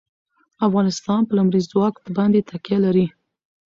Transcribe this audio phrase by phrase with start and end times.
[0.67, 3.07] افغانستان په لمریز ځواک باندې تکیه لري.